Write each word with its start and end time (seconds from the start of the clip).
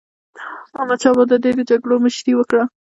احمدشاه 0.79 1.13
بابا 1.17 1.25
د 1.31 1.33
ډېرو 1.43 1.61
جګړو 1.69 1.95
مشري 2.05 2.33
وکړه. 2.35 2.63